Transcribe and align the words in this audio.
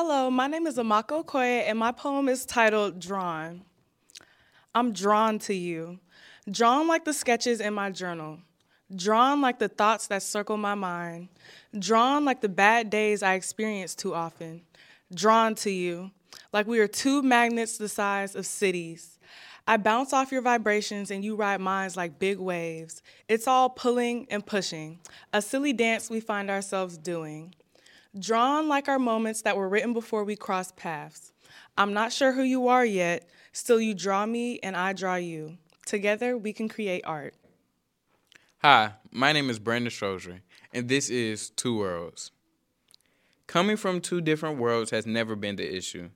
Hello, 0.00 0.30
my 0.30 0.46
name 0.46 0.68
is 0.68 0.76
Amaka 0.76 1.24
Okoye, 1.24 1.64
and 1.66 1.76
my 1.76 1.90
poem 1.90 2.28
is 2.28 2.46
titled 2.46 3.00
Drawn. 3.00 3.62
I'm 4.72 4.92
drawn 4.92 5.40
to 5.40 5.52
you, 5.52 5.98
drawn 6.48 6.86
like 6.86 7.04
the 7.04 7.12
sketches 7.12 7.60
in 7.60 7.74
my 7.74 7.90
journal, 7.90 8.38
drawn 8.94 9.40
like 9.40 9.58
the 9.58 9.66
thoughts 9.66 10.06
that 10.06 10.22
circle 10.22 10.56
my 10.56 10.76
mind, 10.76 11.30
drawn 11.76 12.24
like 12.24 12.42
the 12.42 12.48
bad 12.48 12.90
days 12.90 13.24
I 13.24 13.34
experience 13.34 13.96
too 13.96 14.14
often, 14.14 14.62
drawn 15.12 15.56
to 15.56 15.70
you, 15.72 16.12
like 16.52 16.68
we 16.68 16.78
are 16.78 16.86
two 16.86 17.20
magnets 17.20 17.76
the 17.76 17.88
size 17.88 18.36
of 18.36 18.46
cities. 18.46 19.18
I 19.66 19.78
bounce 19.78 20.12
off 20.12 20.30
your 20.30 20.42
vibrations 20.42 21.10
and 21.10 21.24
you 21.24 21.34
ride 21.34 21.60
mine 21.60 21.90
like 21.96 22.20
big 22.20 22.38
waves. 22.38 23.02
It's 23.28 23.48
all 23.48 23.68
pulling 23.68 24.28
and 24.30 24.46
pushing, 24.46 25.00
a 25.32 25.42
silly 25.42 25.72
dance 25.72 26.08
we 26.08 26.20
find 26.20 26.50
ourselves 26.50 26.96
doing. 26.96 27.52
Drawn 28.16 28.68
like 28.68 28.88
our 28.88 28.98
moments 28.98 29.42
that 29.42 29.56
were 29.56 29.68
written 29.68 29.92
before 29.92 30.24
we 30.24 30.34
crossed 30.34 30.76
paths. 30.76 31.32
I'm 31.76 31.92
not 31.92 32.12
sure 32.12 32.32
who 32.32 32.42
you 32.42 32.68
are 32.68 32.84
yet, 32.84 33.28
still 33.52 33.80
you 33.80 33.92
draw 33.92 34.24
me 34.24 34.58
and 34.60 34.76
I 34.76 34.94
draw 34.94 35.16
you. 35.16 35.58
Together 35.84 36.36
we 36.36 36.54
can 36.54 36.68
create 36.68 37.02
art. 37.04 37.34
Hi, 38.62 38.94
my 39.12 39.32
name 39.32 39.50
is 39.50 39.58
Brandon 39.58 39.90
Strozier, 39.90 40.40
and 40.72 40.88
this 40.88 41.10
is 41.10 41.50
Two 41.50 41.76
Worlds. 41.78 42.30
Coming 43.46 43.76
from 43.76 44.00
two 44.00 44.22
different 44.22 44.58
worlds 44.58 44.90
has 44.90 45.06
never 45.06 45.36
been 45.36 45.56
the 45.56 45.76
issue. 45.76 46.08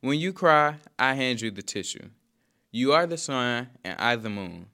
When 0.00 0.18
you 0.18 0.32
cry, 0.32 0.76
I 0.98 1.12
hand 1.14 1.42
you 1.42 1.50
the 1.50 1.62
tissue. 1.62 2.08
You 2.70 2.92
are 2.92 3.06
the 3.06 3.18
sun, 3.18 3.68
and 3.84 3.98
I 4.00 4.16
the 4.16 4.30
moon. 4.30 4.66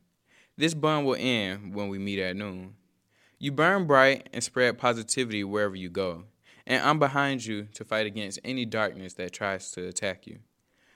This 0.57 0.75
bond 0.75 1.05
will 1.05 1.17
end 1.19 1.75
when 1.75 1.89
we 1.89 1.99
meet 1.99 2.21
at 2.21 2.37
noon. 2.37 2.77
You 3.39 3.53
burn 3.53 3.87
bright 3.87 4.29
and 4.33 4.43
spread 4.43 4.79
positivity 4.79 5.45
wherever 5.45 5.75
you 5.75 5.89
go, 5.89 6.25
and 6.71 6.85
I'm 6.85 7.01
behind 7.01 7.45
you 7.45 7.65
to 7.75 7.85
fight 7.85 8.07
against 8.07 8.39
any 8.45 8.65
darkness 8.65 9.15
that 9.15 9.33
tries 9.33 9.73
to 9.73 9.89
attack 9.89 10.29
you. 10.29 10.39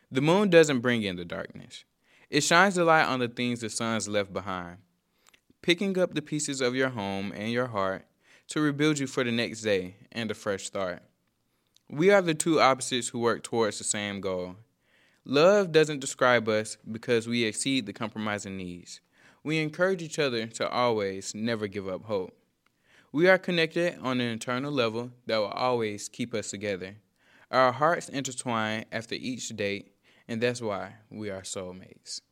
The 0.08 0.20
moon 0.20 0.48
doesn't 0.48 0.78
bring 0.78 1.02
in 1.02 1.16
the 1.16 1.24
darkness, 1.24 1.84
it 2.30 2.42
shines 2.42 2.76
the 2.76 2.84
light 2.84 3.06
on 3.06 3.18
the 3.18 3.26
things 3.26 3.60
the 3.60 3.68
sun's 3.68 4.08
left 4.08 4.32
behind, 4.32 4.78
picking 5.62 5.98
up 5.98 6.14
the 6.14 6.22
pieces 6.22 6.60
of 6.60 6.76
your 6.76 6.90
home 6.90 7.32
and 7.34 7.50
your 7.50 7.66
heart 7.66 8.06
to 8.48 8.60
rebuild 8.60 9.00
you 9.00 9.08
for 9.08 9.24
the 9.24 9.32
next 9.32 9.62
day 9.62 9.96
and 10.12 10.30
a 10.30 10.34
fresh 10.34 10.64
start. 10.64 11.02
We 11.90 12.10
are 12.10 12.22
the 12.22 12.34
two 12.34 12.60
opposites 12.60 13.08
who 13.08 13.18
work 13.18 13.42
towards 13.42 13.78
the 13.78 13.84
same 13.84 14.20
goal 14.20 14.56
Love 15.26 15.72
doesn't 15.72 16.00
describe 16.00 16.46
us 16.48 16.76
because 16.92 17.26
we 17.26 17.44
exceed 17.44 17.86
the 17.86 17.94
compromising 17.94 18.58
needs. 18.58 19.00
We 19.42 19.58
encourage 19.58 20.02
each 20.02 20.18
other 20.18 20.46
to 20.46 20.68
always 20.68 21.34
never 21.34 21.66
give 21.66 21.88
up 21.88 22.04
hope. 22.04 22.36
We 23.14 23.28
are 23.28 23.38
connected 23.38 23.96
on 24.02 24.20
an 24.20 24.26
internal 24.26 24.72
level 24.72 25.12
that 25.26 25.36
will 25.38 25.46
always 25.46 26.08
keep 26.08 26.34
us 26.34 26.50
together. 26.50 26.96
Our 27.48 27.70
hearts 27.70 28.08
intertwine 28.08 28.86
after 28.90 29.14
each 29.14 29.50
date, 29.50 29.92
and 30.26 30.40
that's 30.40 30.60
why 30.60 30.94
we 31.10 31.30
are 31.30 31.42
soulmates. 31.42 32.22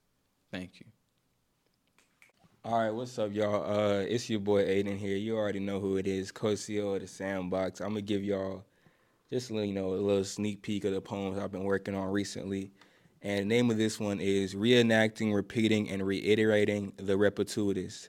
Thank 0.51 0.81
you. 0.81 0.87
All 2.65 2.81
right, 2.81 2.91
what's 2.91 3.17
up, 3.17 3.33
y'all? 3.33 3.63
Uh, 3.63 4.01
it's 4.01 4.29
your 4.29 4.41
boy 4.41 4.65
Aiden 4.65 4.99
here. 4.99 5.17
You 5.17 5.37
already 5.37 5.61
know 5.61 5.79
who 5.79 5.99
it 5.99 6.09
is, 6.09 6.33
Cosio 6.33 6.97
of 6.97 7.03
the 7.03 7.07
Sandbox. 7.07 7.81
I'm 7.81 7.91
gonna 7.91 8.01
give 8.01 8.25
y'all 8.25 8.65
just 9.31 9.53
you 9.53 9.73
know 9.73 9.91
a 9.91 9.95
little 9.95 10.25
sneak 10.25 10.63
peek 10.63 10.85
of 10.85 10.95
the 10.95 11.01
poems 11.01 11.39
I've 11.39 11.53
been 11.53 11.63
working 11.63 11.95
on 11.95 12.11
recently. 12.11 12.73
And 13.23 13.43
the 13.43 13.45
name 13.45 13.71
of 13.71 13.79
this 13.79 14.01
one 14.01 14.19
is 14.19 14.57
Reenacting, 14.57 15.33
Repeating, 15.33 15.91
and 15.91 16.05
Reiterating 16.05 16.93
the 16.97 17.17
Repetitous 17.17 18.09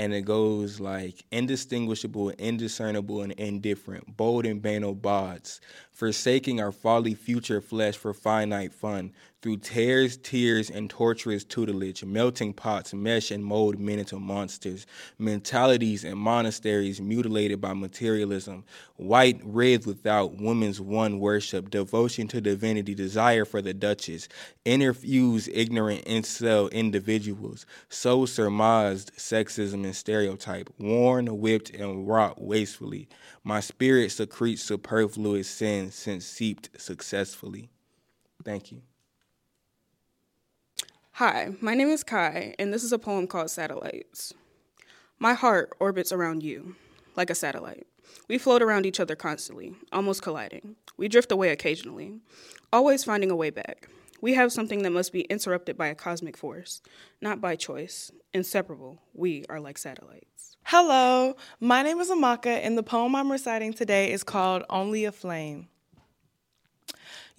and 0.00 0.14
it 0.14 0.22
goes 0.22 0.80
like 0.80 1.26
indistinguishable, 1.30 2.30
indiscernible, 2.30 3.20
and 3.20 3.32
indifferent, 3.32 4.16
bold 4.16 4.46
and 4.46 4.62
banal 4.62 4.96
bods, 4.96 5.60
forsaking 5.92 6.58
our 6.58 6.72
folly 6.72 7.12
future 7.12 7.60
flesh 7.60 7.98
for 7.98 8.14
finite 8.14 8.72
fun, 8.72 9.12
through 9.42 9.56
tears, 9.56 10.18
tears, 10.18 10.68
and 10.68 10.90
torturous 10.90 11.44
tutelage, 11.44 12.04
melting 12.04 12.52
pots 12.52 12.92
mesh 12.92 13.30
and 13.30 13.44
mold 13.44 13.78
men 13.78 13.98
into 13.98 14.18
monsters, 14.18 14.86
mentalities 15.18 16.04
and 16.04 16.18
monasteries 16.18 17.00
mutilated 17.00 17.60
by 17.60 17.72
materialism, 17.72 18.64
white 18.96 19.40
writhed 19.42 19.86
without 19.86 20.34
woman's 20.34 20.80
one 20.80 21.18
worship, 21.18 21.70
devotion 21.70 22.28
to 22.28 22.40
divinity, 22.40 22.94
desire 22.94 23.44
for 23.46 23.62
the 23.62 23.72
duchess, 23.72 24.28
interfuse 24.66 25.48
ignorant 25.52 26.04
incel 26.04 26.70
individuals, 26.70 27.64
so 27.88 28.26
surmised 28.26 29.10
sexism 29.16 29.84
and 29.84 29.96
stereotype, 29.96 30.68
worn, 30.78 31.26
whipped, 31.38 31.70
and 31.70 32.06
wrought 32.06 32.40
wastefully. 32.40 33.08
My 33.42 33.60
spirit 33.60 34.12
secretes 34.12 34.62
superfluous 34.62 35.48
sin 35.48 35.90
since 35.90 36.26
seeped 36.26 36.68
successfully. 36.78 37.70
Thank 38.44 38.72
you. 38.72 38.82
Hi, 41.20 41.50
my 41.60 41.74
name 41.74 41.90
is 41.90 42.02
Kai, 42.02 42.54
and 42.58 42.72
this 42.72 42.82
is 42.82 42.92
a 42.92 42.98
poem 42.98 43.26
called 43.26 43.50
Satellites. 43.50 44.32
My 45.18 45.34
heart 45.34 45.70
orbits 45.78 46.12
around 46.12 46.42
you, 46.42 46.76
like 47.14 47.28
a 47.28 47.34
satellite. 47.34 47.86
We 48.26 48.38
float 48.38 48.62
around 48.62 48.86
each 48.86 49.00
other 49.00 49.14
constantly, 49.16 49.74
almost 49.92 50.22
colliding. 50.22 50.76
We 50.96 51.08
drift 51.08 51.30
away 51.30 51.50
occasionally, 51.50 52.20
always 52.72 53.04
finding 53.04 53.30
a 53.30 53.36
way 53.36 53.50
back. 53.50 53.90
We 54.22 54.32
have 54.32 54.50
something 54.50 54.82
that 54.82 54.92
must 54.92 55.12
be 55.12 55.24
interrupted 55.24 55.76
by 55.76 55.88
a 55.88 55.94
cosmic 55.94 56.38
force, 56.38 56.80
not 57.20 57.38
by 57.38 57.54
choice. 57.54 58.10
Inseparable, 58.32 59.02
we 59.12 59.44
are 59.50 59.60
like 59.60 59.76
satellites. 59.76 60.56
Hello, 60.62 61.36
my 61.60 61.82
name 61.82 62.00
is 62.00 62.08
Amaka, 62.08 62.60
and 62.64 62.78
the 62.78 62.82
poem 62.82 63.14
I'm 63.14 63.30
reciting 63.30 63.74
today 63.74 64.10
is 64.10 64.24
called 64.24 64.64
Only 64.70 65.04
a 65.04 65.12
Flame. 65.12 65.68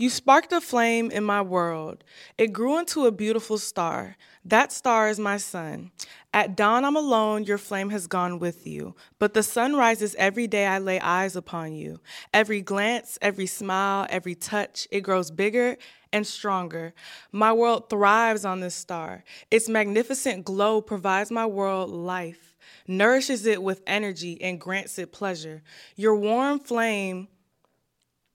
You 0.02 0.10
sparked 0.10 0.52
a 0.52 0.60
flame 0.60 1.12
in 1.12 1.24
my 1.24 1.44
world. 1.44 2.04
It 2.36 2.52
grew 2.52 2.80
into 2.80 3.06
a 3.06 3.12
beautiful 3.12 3.60
star. 3.60 4.18
That 4.44 4.72
star 4.72 5.10
is 5.10 5.20
my 5.20 5.38
sun. 5.38 5.92
At 6.34 6.58
dawn, 6.58 6.86
I'm 6.86 6.96
alone, 6.96 7.44
your 7.44 7.60
flame 7.60 7.92
has 7.92 8.08
gone 8.08 8.40
with 8.40 8.66
you. 8.66 8.96
But 9.20 9.36
the 9.36 9.44
sun 9.44 9.76
rises 9.76 10.16
every 10.16 10.48
day 10.48 10.66
I 10.66 10.80
lay 10.80 11.00
eyes 11.00 11.36
upon 11.36 11.74
you. 11.74 12.00
Every 12.34 12.62
glance, 12.64 13.20
every 13.22 13.46
smile, 13.46 14.08
every 14.10 14.34
touch, 14.34 14.88
it 14.90 15.02
grows 15.02 15.30
bigger 15.30 15.78
and 16.12 16.26
stronger. 16.26 16.96
My 17.32 17.54
world 17.54 17.88
thrives 17.88 18.44
on 18.44 18.60
this 18.60 18.74
star. 18.74 19.24
Its 19.52 19.70
magnificent 19.70 20.46
glow 20.46 20.82
provides 20.82 21.30
my 21.30 21.46
world 21.46 21.92
life, 21.92 22.56
nourishes 22.88 23.46
it 23.46 23.62
with 23.62 23.84
energy, 23.86 24.42
and 24.42 24.60
grants 24.60 24.98
it 24.98 25.12
pleasure. 25.12 25.62
Your 25.96 26.16
warm 26.16 26.58
flame 26.58 27.28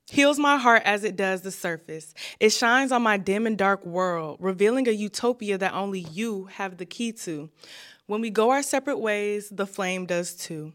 heals 0.07 0.39
my 0.39 0.57
heart 0.57 0.83
as 0.85 1.05
it 1.05 1.17
does 1.17 1.43
the 1.43 1.51
surface. 1.51 2.15
It 2.39 2.51
shines 2.51 2.93
on 2.93 3.03
my 3.03 3.17
dim 3.17 3.47
and 3.47 3.59
dark 3.59 3.85
world, 3.85 4.39
revealing 4.41 4.89
a 4.89 4.93
utopia 4.93 5.59
that 5.59 5.75
only 5.75 6.01
you 6.01 6.45
have 6.45 6.77
the 6.77 6.87
key 6.87 7.13
to. 7.13 7.51
When 8.07 8.21
we 8.21 8.31
go 8.31 8.51
our 8.51 8.63
separate 8.63 8.99
ways, 8.99 9.49
the 9.51 9.67
flame 9.67 10.07
does 10.07 10.35
too. 10.35 10.73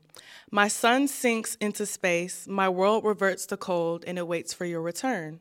My 0.51 0.67
sun 0.67 1.07
sinks 1.07 1.55
into 1.55 1.85
space, 1.85 2.45
my 2.45 2.67
world 2.67 3.05
reverts 3.05 3.45
to 3.47 3.57
cold, 3.57 4.03
and 4.05 4.17
it 4.17 4.27
waits 4.27 4.53
for 4.53 4.65
your 4.65 4.81
return. 4.81 5.39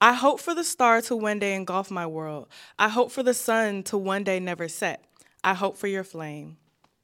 I 0.00 0.14
hope 0.14 0.40
for 0.40 0.54
the 0.54 0.64
star 0.64 1.00
to 1.02 1.14
one 1.14 1.38
day 1.38 1.54
engulf 1.54 1.90
my 1.90 2.06
world. 2.06 2.48
I 2.78 2.88
hope 2.88 3.12
for 3.12 3.22
the 3.22 3.34
sun 3.34 3.84
to 3.84 3.98
one 3.98 4.24
day 4.24 4.40
never 4.40 4.66
set. 4.66 5.04
I 5.44 5.54
hope 5.54 5.76
for 5.76 5.86
your 5.86 6.04
flame. 6.04 6.56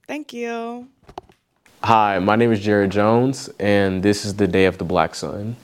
Thank 0.09 0.33
you. 0.33 0.89
Hi, 1.85 2.19
my 2.19 2.35
name 2.35 2.51
is 2.51 2.61
Jared 2.61 2.91
Jones, 2.91 3.49
and 3.61 4.03
this 4.03 4.25
is 4.25 4.35
the 4.35 4.49
Day 4.49 4.65
of 4.65 4.79
the 4.79 4.85
Black 4.85 5.15
Sun. 5.15 5.55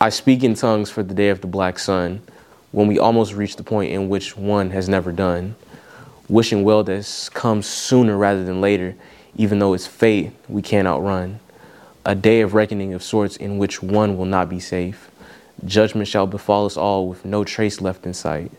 I 0.00 0.10
speak 0.10 0.44
in 0.44 0.54
tongues 0.54 0.90
for 0.90 1.02
the 1.02 1.14
Day 1.14 1.28
of 1.28 1.40
the 1.40 1.46
Black 1.46 1.78
Sun 1.78 2.22
when 2.70 2.86
we 2.86 2.98
almost 2.98 3.34
reach 3.34 3.56
the 3.56 3.64
point 3.64 3.92
in 3.92 4.08
which 4.08 4.36
one 4.36 4.70
has 4.70 4.88
never 4.88 5.10
done. 5.10 5.56
Wishing 6.28 6.62
well 6.62 6.84
that 6.84 7.30
comes 7.34 7.66
sooner 7.66 8.16
rather 8.16 8.44
than 8.44 8.60
later, 8.60 8.94
even 9.36 9.58
though 9.58 9.74
it's 9.74 9.86
fate 9.86 10.32
we 10.48 10.62
can't 10.62 10.86
outrun. 10.86 11.40
A 12.04 12.14
day 12.14 12.42
of 12.42 12.54
reckoning 12.54 12.94
of 12.94 13.02
sorts 13.02 13.36
in 13.36 13.58
which 13.58 13.82
one 13.82 14.16
will 14.16 14.24
not 14.24 14.48
be 14.48 14.60
safe 14.60 15.10
Judgment 15.64 16.06
shall 16.06 16.26
befall 16.28 16.66
us 16.66 16.76
all 16.76 17.08
with 17.08 17.24
no 17.24 17.42
trace 17.42 17.80
left 17.80 18.06
in 18.06 18.14
sight. 18.14 18.52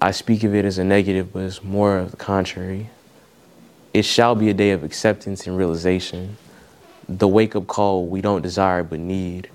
I 0.00 0.10
speak 0.10 0.42
of 0.42 0.52
it 0.52 0.64
as 0.64 0.78
a 0.78 0.84
negative, 0.84 1.32
but 1.32 1.44
it's 1.44 1.62
more 1.62 1.98
of 1.98 2.10
the 2.10 2.16
contrary. 2.16 2.90
It 3.94 4.04
shall 4.04 4.34
be 4.34 4.50
a 4.50 4.54
day 4.54 4.72
of 4.72 4.82
acceptance 4.82 5.46
and 5.46 5.56
realization, 5.56 6.36
the 7.08 7.28
wake 7.28 7.54
up 7.54 7.68
call 7.68 8.06
we 8.06 8.20
don't 8.20 8.42
desire 8.42 8.82
but 8.82 8.98
need. 8.98 9.48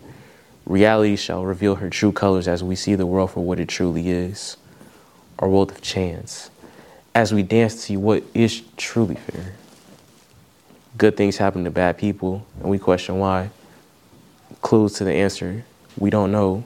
Reality 0.68 1.16
shall 1.16 1.46
reveal 1.46 1.76
her 1.76 1.90
true 1.90 2.12
colors 2.12 2.46
as 2.46 2.62
we 2.62 2.76
see 2.76 2.96
the 2.96 3.06
world 3.06 3.32
for 3.32 3.40
what 3.40 3.58
it 3.58 3.70
truly 3.70 4.10
is 4.10 4.58
a 5.40 5.48
world 5.48 5.72
of 5.72 5.82
chance, 5.82 6.50
as 7.14 7.34
we 7.34 7.44
dance 7.44 7.76
to 7.76 7.80
see 7.80 7.98
what 7.98 8.24
is 8.34 8.64
truly 8.76 9.16
fair. 9.16 9.54
Good 10.98 11.16
things 11.16 11.38
happen 11.38 11.64
to 11.64 11.72
bad 11.72 11.98
people, 11.98 12.46
and 12.60 12.70
we 12.70 12.80
question 12.80 13.20
why. 13.20 13.52
Clues 14.62 14.94
to 14.94 15.04
the 15.04 15.14
answer 15.14 15.64
we 15.98 16.10
don't 16.10 16.32
know 16.32 16.64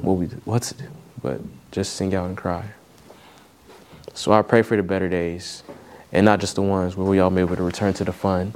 what 0.00 0.14
we 0.14 0.26
what 0.44 0.62
to 0.62 0.74
do, 0.74 0.88
but 1.22 1.40
just 1.70 1.94
sing 1.94 2.14
out 2.14 2.26
and 2.26 2.36
cry. 2.36 2.64
So 4.14 4.32
I 4.32 4.42
pray 4.42 4.62
for 4.62 4.76
the 4.76 4.82
better 4.82 5.08
days, 5.08 5.62
and 6.12 6.24
not 6.24 6.40
just 6.40 6.54
the 6.54 6.62
ones 6.62 6.96
where 6.96 7.06
we 7.06 7.20
all 7.20 7.30
may 7.30 7.42
be 7.42 7.46
able 7.46 7.56
to 7.56 7.62
return 7.62 7.94
to 7.94 8.04
the 8.04 8.12
fun 8.12 8.54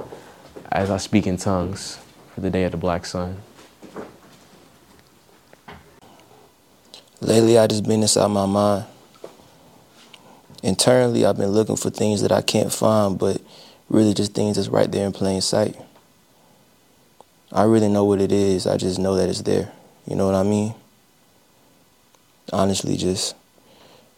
as 0.71 0.89
I 0.89 0.97
speak 0.97 1.27
in 1.27 1.37
tongues 1.37 1.99
for 2.33 2.41
the 2.41 2.49
day 2.49 2.63
of 2.63 2.71
the 2.71 2.77
black 2.77 3.05
sun. 3.05 3.37
Lately, 7.19 7.57
I 7.57 7.65
just 7.65 7.83
been 7.83 8.03
inside 8.03 8.27
my 8.27 8.45
mind. 8.45 8.85
Internally, 10.61 11.25
I've 11.25 11.37
been 11.37 11.49
looking 11.49 11.75
for 11.75 11.89
things 11.89 12.21
that 12.21 12.31
I 12.31 12.43
can't 12.43 12.71
find, 12.71 13.17
but 13.17 13.41
really 13.89 14.13
just 14.13 14.35
things 14.35 14.57
that's 14.57 14.67
right 14.67 14.91
there 14.91 15.05
in 15.05 15.13
plain 15.13 15.41
sight. 15.41 15.75
I 17.51 17.63
really 17.63 17.89
know 17.89 18.03
what 18.03 18.21
it 18.21 18.31
is. 18.31 18.67
I 18.67 18.77
just 18.77 18.99
know 18.99 19.15
that 19.15 19.29
it's 19.29 19.41
there. 19.41 19.71
You 20.05 20.15
know 20.15 20.27
what 20.27 20.35
I 20.35 20.43
mean? 20.43 20.75
Honestly, 22.53 22.97
just 22.97 23.35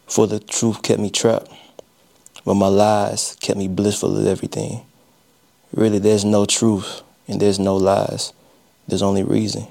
for 0.05 0.27
the 0.27 0.39
truth 0.39 0.81
kept 0.81 0.99
me 0.99 1.09
trapped, 1.09 1.49
but 2.43 2.55
my 2.55 2.67
lies 2.67 3.37
kept 3.39 3.57
me 3.57 3.69
blissful 3.69 4.17
of 4.17 4.27
everything. 4.27 4.81
Really, 5.71 5.99
there's 5.99 6.25
no 6.25 6.45
truth 6.45 7.01
and 7.29 7.39
there's 7.39 7.59
no 7.59 7.77
lies. 7.77 8.33
There's 8.89 9.01
only 9.01 9.23
reason. 9.23 9.67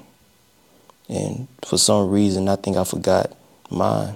And 1.09 1.47
for 1.65 1.77
some 1.77 2.09
reason, 2.09 2.47
I 2.47 2.55
think 2.55 2.77
I 2.77 2.83
forgot 2.83 3.35
mine. 3.71 4.15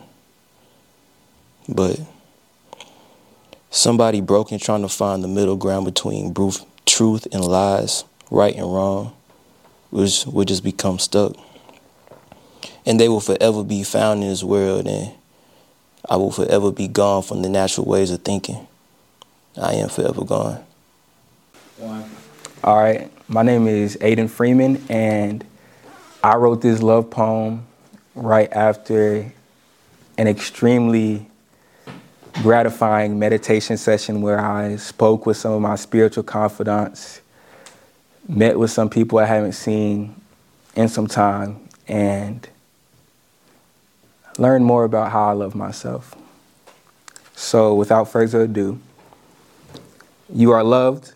But 1.67 1.99
somebody 3.71 4.21
broken 4.21 4.59
trying 4.59 4.83
to 4.83 4.89
find 4.89 5.23
the 5.23 5.27
middle 5.27 5.55
ground 5.55 5.85
between 5.85 6.35
truth 6.85 7.27
and 7.31 7.43
lies, 7.43 8.03
right 8.29 8.55
and 8.55 8.71
wrong, 8.71 9.13
which 9.89 10.25
would 10.27 10.47
just 10.47 10.63
become 10.63 10.99
stuck. 10.99 11.35
And 12.85 12.99
they 12.99 13.09
will 13.09 13.21
forever 13.21 13.63
be 13.63 13.83
found 13.83 14.21
in 14.21 14.29
this 14.29 14.43
world, 14.43 14.87
and 14.87 15.13
I 16.07 16.17
will 16.17 16.31
forever 16.31 16.71
be 16.71 16.87
gone 16.87 17.23
from 17.23 17.41
the 17.41 17.49
natural 17.49 17.87
ways 17.87 18.11
of 18.11 18.21
thinking. 18.21 18.67
I 19.59 19.73
am 19.75 19.89
forever 19.89 20.23
gone. 20.23 20.63
All 22.63 22.79
right, 22.79 23.09
my 23.27 23.41
name 23.41 23.67
is 23.67 23.97
Aiden 23.97 24.29
Freeman, 24.29 24.83
and 24.89 25.43
I 26.25 26.37
wrote 26.37 26.61
this 26.61 26.81
love 26.81 27.09
poem 27.09 27.65
right 28.15 28.47
after 28.53 29.29
an 30.17 30.27
extremely 30.29 31.27
gratifying 32.41 33.19
meditation 33.19 33.75
session 33.75 34.21
where 34.21 34.39
I 34.39 34.77
spoke 34.77 35.25
with 35.25 35.35
some 35.35 35.51
of 35.51 35.61
my 35.61 35.75
spiritual 35.75 36.23
confidants, 36.23 37.19
met 38.29 38.57
with 38.57 38.71
some 38.71 38.89
people 38.89 39.19
I 39.19 39.25
haven't 39.25 39.51
seen 39.51 40.15
in 40.77 40.87
some 40.87 41.07
time, 41.07 41.67
and 41.89 42.47
learned 44.37 44.63
more 44.63 44.85
about 44.85 45.11
how 45.11 45.25
I 45.25 45.33
love 45.33 45.55
myself. 45.55 46.15
So, 47.35 47.75
without 47.75 48.05
further 48.05 48.43
ado, 48.43 48.79
you 50.33 50.51
are 50.51 50.63
loved, 50.63 51.11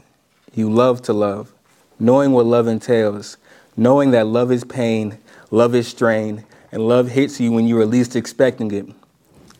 you 0.54 0.69
love 0.69 1.01
to 1.04 1.13
love, 1.13 1.54
knowing 1.98 2.33
what 2.33 2.45
love 2.45 2.68
entails 2.68 3.38
knowing 3.77 4.12
that 4.12 4.27
love 4.27 4.51
is 4.51 4.63
pain, 4.63 5.18
love 5.51 5.74
is 5.75 5.88
strain, 5.88 6.44
and 6.71 6.88
love 6.88 7.09
hits 7.09 7.39
you 7.39 7.51
when 7.51 7.68
you 7.68 7.79
are 7.79 7.85
least 7.85 8.15
expecting 8.15 8.71
it. 8.71 8.88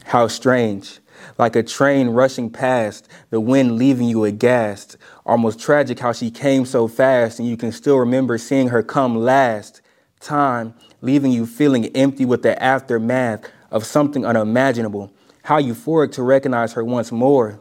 How 0.06 0.28
strange. 0.28 1.00
Like 1.38 1.56
a 1.56 1.64
train 1.64 2.10
rushing 2.10 2.50
past, 2.50 3.08
the 3.30 3.40
wind 3.40 3.78
leaving 3.78 4.10
you 4.10 4.26
aghast. 4.26 4.98
Almost 5.26 5.60
tragic 5.60 6.00
how 6.00 6.14
she 6.14 6.32
came 6.32 6.66
so 6.66 6.88
fast, 6.88 7.40
and 7.40 7.48
you 7.48 7.56
can 7.56 7.72
still 7.72 7.98
remember 7.98 8.38
seeing 8.38 8.70
her 8.70 8.82
come 8.82 9.16
last. 9.16 9.82
Time 10.20 10.74
leaving 11.02 11.32
you 11.32 11.46
feeling 11.46 11.86
empty 11.96 12.26
with 12.26 12.42
the 12.42 12.62
aftermath 12.62 13.52
of 13.70 13.86
something 13.86 14.26
unimaginable. 14.26 15.12
How 15.44 15.62
euphoric 15.62 16.12
to 16.14 16.24
recognize 16.24 16.74
her 16.74 16.84
once 16.84 17.12
more. 17.12 17.60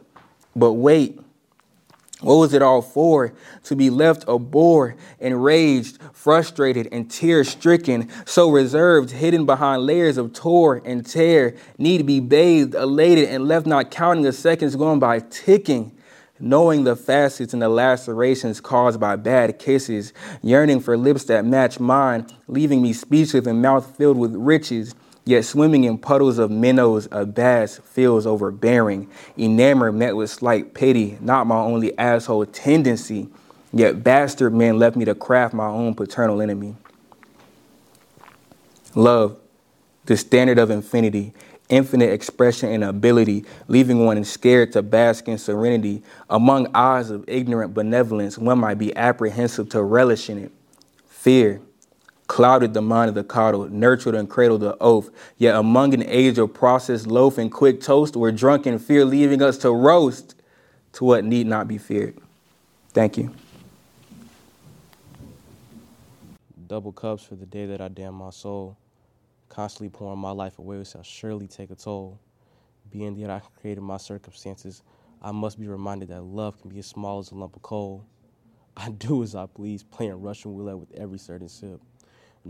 But 0.55 0.73
wait, 0.73 1.19
what 2.21 2.35
was 2.35 2.53
it 2.53 2.63
all 2.63 2.81
for? 2.81 3.33
To 3.65 3.75
be 3.75 3.91
left 3.91 4.25
a 4.27 4.39
bore, 4.39 4.95
enraged, 5.19 5.99
frustrated, 6.13 6.89
and 6.91 7.09
tear 7.11 7.43
stricken, 7.43 8.09
so 8.25 8.49
reserved, 8.49 9.11
hidden 9.11 9.45
behind 9.45 9.83
layers 9.83 10.17
of 10.17 10.33
tore 10.33 10.81
and 10.83 11.05
tear, 11.05 11.55
need 11.77 11.99
to 11.99 12.03
be 12.03 12.19
bathed, 12.19 12.73
elated, 12.73 13.29
and 13.29 13.47
left 13.47 13.67
not 13.67 13.91
counting 13.91 14.23
the 14.23 14.33
seconds 14.33 14.75
going 14.75 14.99
by 14.99 15.19
ticking. 15.19 15.93
Knowing 16.39 16.83
the 16.83 16.95
facets 16.95 17.53
and 17.53 17.63
the 17.63 17.69
lacerations 17.69 18.61
caused 18.61 18.99
by 18.99 19.15
bad 19.15 19.57
kisses, 19.57 20.13
yearning 20.43 20.79
for 20.79 20.95
lips 20.95 21.23
that 21.23 21.43
match 21.43 21.79
mine, 21.79 22.27
leaving 22.47 22.79
me 22.79 22.93
speechless 22.93 23.47
and 23.47 23.59
mouth 23.59 23.97
filled 23.97 24.17
with 24.17 24.35
riches 24.35 24.93
Yet 25.27 25.43
swimming 25.43 25.83
in 25.83 25.97
puddles 25.97 26.37
of 26.37 26.49
minnows, 26.49 27.09
a 27.11 27.25
bass 27.25 27.81
feels 27.83 28.25
overbearing. 28.25 29.09
Enamored 29.37 29.95
met 29.95 30.15
with 30.15 30.29
slight 30.29 30.73
pity, 30.73 31.17
not 31.19 31.45
my 31.45 31.57
only 31.57 31.97
asshole 31.97 32.45
tendency. 32.45 33.27
Yet 33.73 34.05
bastard 34.05 34.53
men 34.53 34.79
left 34.79 34.95
me 34.95 35.03
to 35.03 35.13
craft 35.13 35.53
my 35.53 35.67
own 35.67 35.95
paternal 35.95 36.41
enemy. 36.41 36.77
Love, 38.95 39.35
the 40.05 40.15
standard 40.15 40.59
of 40.59 40.71
infinity, 40.71 41.33
infinite 41.67 42.13
expression 42.13 42.69
and 42.71 42.85
ability, 42.85 43.43
leaving 43.67 44.05
one 44.05 44.23
scared 44.23 44.71
to 44.71 44.81
bask 44.81 45.27
in 45.27 45.37
serenity. 45.37 46.03
Among 46.29 46.73
eyes 46.73 47.09
of 47.09 47.25
ignorant 47.27 47.73
benevolence, 47.73 48.37
one 48.37 48.59
might 48.59 48.77
be 48.77 48.95
apprehensive 48.95 49.67
to 49.71 49.83
relish 49.83 50.29
in 50.29 50.37
it. 50.37 50.53
Fear, 51.09 51.59
clouded 52.27 52.73
the 52.73 52.81
mind 52.81 53.09
of 53.09 53.15
the 53.15 53.23
coddle, 53.23 53.67
nurtured 53.69 54.13
and 54.13 54.29
cradled 54.29 54.61
the 54.61 54.77
oath. 54.79 55.09
Yet 55.37 55.55
among 55.55 55.93
an 55.93 56.03
age 56.03 56.37
of 56.37 56.53
processed 56.53 57.07
loaf 57.07 57.37
and 57.37 57.51
quick 57.51 57.81
toast, 57.81 58.15
we're 58.15 58.31
drunk 58.31 58.67
in 58.67 58.79
fear, 58.79 59.05
leaving 59.05 59.41
us 59.41 59.57
to 59.59 59.71
roast 59.71 60.35
to 60.93 61.05
what 61.05 61.23
need 61.23 61.47
not 61.47 61.67
be 61.67 61.77
feared. 61.77 62.17
Thank 62.89 63.17
you. 63.17 63.33
Double 66.67 66.91
cups 66.91 67.23
for 67.23 67.35
the 67.35 67.45
day 67.45 67.65
that 67.65 67.79
I 67.79 67.87
damn 67.87 68.13
my 68.13 68.29
soul. 68.29 68.77
Constantly 69.47 69.89
pouring 69.89 70.19
my 70.19 70.31
life 70.31 70.59
away 70.59 70.83
shall 70.83 71.03
surely 71.03 71.47
take 71.47 71.71
a 71.71 71.75
toll. 71.75 72.19
Being 72.91 73.19
that 73.21 73.29
I 73.29 73.41
created 73.61 73.81
my 73.81 73.97
circumstances, 73.97 74.83
I 75.21 75.31
must 75.31 75.59
be 75.59 75.67
reminded 75.67 76.09
that 76.09 76.23
love 76.23 76.59
can 76.61 76.69
be 76.69 76.79
as 76.79 76.87
small 76.87 77.19
as 77.19 77.31
a 77.31 77.35
lump 77.35 77.55
of 77.55 77.61
coal. 77.61 78.05
I 78.75 78.89
do 78.91 79.23
as 79.23 79.33
I 79.33 79.45
please, 79.45 79.81
playing 79.83 80.21
Russian 80.21 80.55
roulette 80.55 80.77
with 80.77 80.91
every 80.93 81.17
certain 81.17 81.49
sip 81.49 81.81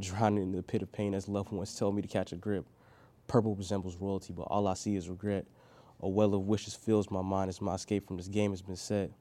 drowning 0.01 0.43
in 0.43 0.51
the 0.51 0.63
pit 0.63 0.81
of 0.81 0.91
pain 0.91 1.13
as 1.13 1.27
loved 1.27 1.51
ones 1.51 1.75
tell 1.75 1.91
me 1.91 2.01
to 2.01 2.07
catch 2.07 2.31
a 2.31 2.35
grip. 2.35 2.65
Purple 3.27 3.55
resembles 3.55 3.97
royalty, 3.97 4.33
but 4.33 4.43
all 4.43 4.67
I 4.67 4.73
see 4.73 4.95
is 4.95 5.09
regret. 5.09 5.45
A 5.99 6.07
well 6.07 6.33
of 6.33 6.47
wishes 6.47 6.75
fills 6.75 7.11
my 7.11 7.21
mind 7.21 7.49
as 7.49 7.61
my 7.61 7.75
escape 7.75 8.07
from 8.07 8.17
this 8.17 8.27
game 8.27 8.51
has 8.51 8.61
been 8.61 8.75
set. 8.75 9.11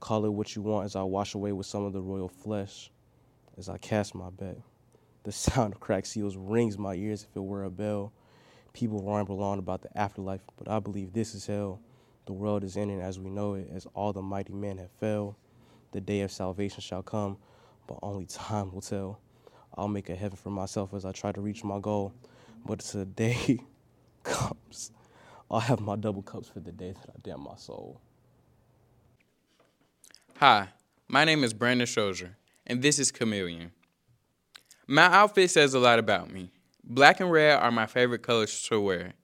Call 0.00 0.24
it 0.24 0.30
what 0.30 0.54
you 0.54 0.62
want 0.62 0.84
as 0.84 0.96
I 0.96 1.02
wash 1.02 1.34
away 1.34 1.52
with 1.52 1.66
some 1.66 1.84
of 1.84 1.92
the 1.92 2.00
royal 2.00 2.28
flesh 2.28 2.90
as 3.56 3.68
I 3.68 3.78
cast 3.78 4.14
my 4.14 4.30
bet. 4.30 4.58
The 5.24 5.32
sound 5.32 5.74
of 5.74 5.80
cracked 5.80 6.06
seals 6.06 6.36
rings 6.36 6.78
my 6.78 6.94
ears 6.94 7.26
if 7.28 7.36
it 7.36 7.40
were 7.40 7.64
a 7.64 7.70
bell. 7.70 8.12
People 8.72 9.02
ramble 9.02 9.42
on 9.42 9.58
about 9.58 9.82
the 9.82 9.98
afterlife, 9.98 10.40
but 10.56 10.68
I 10.68 10.78
believe 10.78 11.12
this 11.12 11.34
is 11.34 11.46
hell. 11.46 11.80
The 12.26 12.32
world 12.32 12.62
is 12.62 12.76
ending 12.76 13.00
as 13.00 13.18
we 13.18 13.30
know 13.30 13.54
it, 13.54 13.70
as 13.74 13.86
all 13.94 14.12
the 14.12 14.22
mighty 14.22 14.52
men 14.52 14.78
have 14.78 14.90
fell. 15.00 15.36
The 15.92 16.00
day 16.00 16.20
of 16.20 16.30
salvation 16.30 16.80
shall 16.80 17.02
come, 17.02 17.38
but 17.86 17.98
only 18.02 18.26
time 18.26 18.72
will 18.72 18.82
tell. 18.82 19.20
I'll 19.76 19.88
make 19.88 20.08
a 20.08 20.14
heaven 20.14 20.36
for 20.36 20.50
myself 20.50 20.94
as 20.94 21.04
I 21.04 21.12
try 21.12 21.32
to 21.32 21.40
reach 21.40 21.64
my 21.64 21.78
goal. 21.78 22.12
But 22.64 22.80
it's 22.80 22.94
a 22.94 23.04
day 23.04 23.60
comes, 24.22 24.92
I'll 25.50 25.60
have 25.60 25.80
my 25.80 25.96
double 25.96 26.22
cups 26.22 26.48
for 26.48 26.60
the 26.60 26.72
day 26.72 26.92
that 26.92 27.10
I 27.10 27.18
damn 27.22 27.42
my 27.42 27.56
soul. 27.56 28.00
Hi, 30.36 30.68
my 31.08 31.24
name 31.24 31.42
is 31.42 31.52
Brandon 31.52 31.86
Strozier, 31.86 32.34
and 32.66 32.82
this 32.82 32.98
is 32.98 33.10
Chameleon. 33.10 33.72
My 34.86 35.06
outfit 35.06 35.50
says 35.50 35.74
a 35.74 35.78
lot 35.78 35.98
about 35.98 36.30
me. 36.30 36.52
Black 36.84 37.20
and 37.20 37.30
red 37.30 37.58
are 37.58 37.70
my 37.70 37.86
favorite 37.86 38.22
colors 38.22 38.62
to 38.68 38.80
wear. 38.80 39.14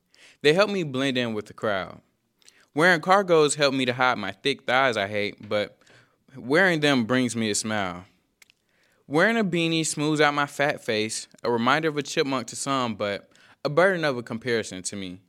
They 0.42 0.52
help 0.52 0.70
me 0.70 0.82
blend 0.82 1.16
in 1.16 1.32
with 1.34 1.46
the 1.46 1.54
crowd. 1.54 2.00
Wearing 2.74 3.00
cargos 3.00 3.54
help 3.54 3.72
me 3.72 3.84
to 3.84 3.92
hide 3.92 4.18
my 4.18 4.32
thick 4.32 4.66
thighs 4.66 4.96
I 4.96 5.06
hate, 5.06 5.48
but 5.48 5.78
wearing 6.36 6.80
them 6.80 7.04
brings 7.04 7.36
me 7.36 7.50
a 7.50 7.54
smile. 7.54 8.04
Wearing 9.06 9.36
a 9.36 9.44
beanie 9.44 9.84
smooths 9.84 10.22
out 10.22 10.32
my 10.32 10.46
fat 10.46 10.82
face, 10.82 11.28
a 11.42 11.50
reminder 11.50 11.90
of 11.90 11.98
a 11.98 12.02
chipmunk 12.02 12.46
to 12.46 12.56
some, 12.56 12.94
but 12.94 13.28
a 13.62 13.68
burden 13.68 14.02
of 14.02 14.16
a 14.16 14.22
comparison 14.22 14.82
to 14.82 14.96
me. 14.96 15.20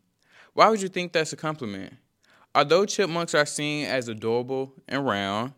Why 0.53 0.70
would 0.70 0.82
you 0.82 0.88
think 0.88 1.12
that's 1.12 1.34
a 1.34 1.36
compliment? 1.36 1.91
Although 2.55 2.86
chipmunks 2.86 3.36
are 3.36 3.46
seen 3.46 3.86
as 3.86 4.08
adorable 4.08 4.72
and 4.88 5.05
round, 5.05 5.55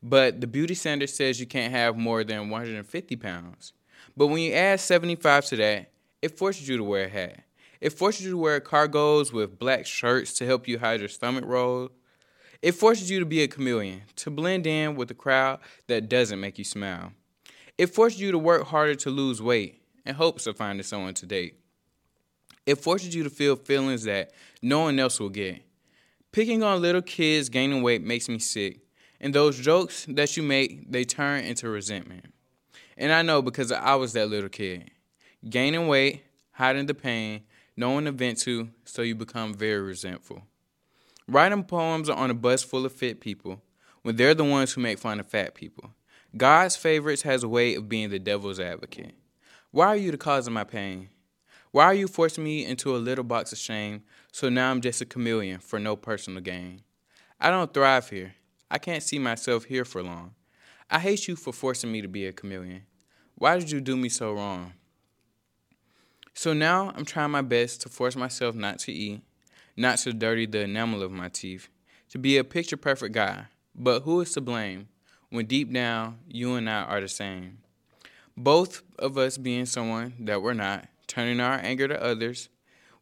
but 0.00 0.40
the 0.40 0.46
beauty 0.46 0.74
standard 0.74 1.10
says 1.10 1.40
you 1.40 1.46
can't 1.46 1.72
have 1.72 1.96
more 1.96 2.22
than 2.22 2.50
150 2.50 3.16
pounds. 3.16 3.72
But 4.16 4.28
when 4.28 4.42
you 4.42 4.52
add 4.52 4.78
75 4.78 5.46
to 5.46 5.56
that, 5.56 5.90
it 6.22 6.38
forces 6.38 6.68
you 6.68 6.76
to 6.76 6.84
wear 6.84 7.06
a 7.06 7.08
hat. 7.08 7.40
It 7.80 7.94
forces 7.94 8.26
you 8.26 8.30
to 8.30 8.38
wear 8.38 8.60
cargos 8.60 9.32
with 9.32 9.58
black 9.58 9.86
shirts 9.86 10.34
to 10.34 10.46
help 10.46 10.68
you 10.68 10.78
hide 10.78 11.00
your 11.00 11.08
stomach 11.08 11.44
roll. 11.44 11.90
It 12.62 12.76
forces 12.76 13.10
you 13.10 13.18
to 13.18 13.26
be 13.26 13.42
a 13.42 13.48
chameleon, 13.48 14.02
to 14.14 14.30
blend 14.30 14.68
in 14.68 14.94
with 14.94 15.10
a 15.10 15.14
crowd 15.14 15.58
that 15.88 16.08
doesn't 16.08 16.40
make 16.40 16.58
you 16.58 16.64
smile. 16.64 17.10
It 17.78 17.94
forces 17.94 18.20
you 18.20 18.32
to 18.32 18.38
work 18.38 18.64
harder 18.66 18.94
to 18.96 19.10
lose 19.10 19.42
weight 19.42 19.82
in 20.06 20.14
hopes 20.14 20.46
of 20.46 20.56
finding 20.56 20.82
someone 20.82 21.14
to 21.14 21.26
date. 21.26 21.58
It 22.64 22.76
forces 22.76 23.14
you 23.14 23.22
to 23.22 23.30
feel 23.30 23.54
feelings 23.54 24.04
that 24.04 24.32
no 24.62 24.80
one 24.80 24.98
else 24.98 25.20
will 25.20 25.28
get. 25.28 25.62
Picking 26.32 26.62
on 26.62 26.82
little 26.82 27.02
kids 27.02 27.48
gaining 27.48 27.82
weight 27.82 28.02
makes 28.02 28.28
me 28.28 28.38
sick, 28.38 28.80
and 29.20 29.34
those 29.34 29.58
jokes 29.58 30.06
that 30.08 30.36
you 30.36 30.42
make, 30.42 30.90
they 30.90 31.04
turn 31.04 31.44
into 31.44 31.68
resentment. 31.68 32.32
And 32.96 33.12
I 33.12 33.22
know 33.22 33.42
because 33.42 33.70
I 33.70 33.94
was 33.94 34.14
that 34.14 34.28
little 34.30 34.48
kid. 34.48 34.90
Gaining 35.48 35.86
weight, 35.86 36.24
hiding 36.52 36.86
the 36.86 36.94
pain, 36.94 37.42
No 37.76 37.90
one 37.90 38.06
to 38.06 38.12
vent 38.12 38.38
to, 38.40 38.70
so 38.84 39.02
you 39.02 39.14
become 39.14 39.52
very 39.52 39.82
resentful. 39.82 40.42
Writing 41.28 41.62
poems 41.62 42.08
on 42.08 42.30
a 42.30 42.34
bus 42.34 42.62
full 42.62 42.86
of 42.86 42.92
fit 42.92 43.20
people 43.20 43.60
when 44.00 44.16
they're 44.16 44.34
the 44.34 44.44
ones 44.44 44.72
who 44.72 44.80
make 44.80 44.98
fun 44.98 45.20
of 45.20 45.26
fat 45.26 45.54
people. 45.54 45.92
God's 46.36 46.76
favorites 46.76 47.22
has 47.22 47.42
a 47.42 47.48
way 47.48 47.74
of 47.76 47.88
being 47.88 48.10
the 48.10 48.18
devil's 48.18 48.60
advocate. 48.60 49.14
Why 49.70 49.86
are 49.86 49.96
you 49.96 50.10
the 50.10 50.18
cause 50.18 50.46
of 50.46 50.52
my 50.52 50.64
pain? 50.64 51.08
Why 51.70 51.84
are 51.84 51.94
you 51.94 52.08
forcing 52.08 52.44
me 52.44 52.66
into 52.66 52.94
a 52.94 52.98
little 52.98 53.24
box 53.24 53.52
of 53.52 53.58
shame 53.58 54.02
so 54.32 54.50
now 54.50 54.70
I'm 54.70 54.82
just 54.82 55.00
a 55.00 55.06
chameleon 55.06 55.60
for 55.60 55.78
no 55.78 55.96
personal 55.96 56.42
gain? 56.42 56.82
I 57.40 57.50
don't 57.50 57.72
thrive 57.72 58.10
here. 58.10 58.34
I 58.70 58.76
can't 58.78 59.02
see 59.02 59.18
myself 59.18 59.64
here 59.64 59.84
for 59.84 60.02
long. 60.02 60.34
I 60.90 60.98
hate 60.98 61.26
you 61.26 61.36
for 61.36 61.52
forcing 61.52 61.90
me 61.90 62.02
to 62.02 62.08
be 62.08 62.26
a 62.26 62.32
chameleon. 62.32 62.82
Why 63.36 63.58
did 63.58 63.70
you 63.70 63.80
do 63.80 63.96
me 63.96 64.10
so 64.10 64.32
wrong? 64.32 64.74
So 66.34 66.52
now 66.52 66.92
I'm 66.94 67.06
trying 67.06 67.30
my 67.30 67.42
best 67.42 67.80
to 67.82 67.88
force 67.88 68.16
myself 68.16 68.54
not 68.54 68.78
to 68.80 68.92
eat, 68.92 69.22
not 69.74 69.98
to 69.98 70.12
dirty 70.12 70.44
the 70.44 70.60
enamel 70.60 71.02
of 71.02 71.12
my 71.12 71.30
teeth, 71.30 71.68
to 72.10 72.18
be 72.18 72.36
a 72.36 72.44
picture 72.44 72.76
perfect 72.76 73.14
guy. 73.14 73.46
But 73.74 74.00
who 74.00 74.20
is 74.20 74.32
to 74.32 74.40
blame 74.42 74.88
when 75.30 75.46
deep 75.46 75.72
down 75.72 76.18
you 76.28 76.54
and 76.54 76.68
I 76.68 76.82
are 76.82 77.00
the 77.00 77.08
same? 77.08 77.58
Both 78.36 78.82
of 78.98 79.16
us 79.16 79.38
being 79.38 79.66
someone 79.66 80.14
that 80.20 80.42
we're 80.42 80.54
not, 80.54 80.88
turning 81.06 81.40
our 81.40 81.54
anger 81.54 81.88
to 81.88 82.02
others, 82.02 82.48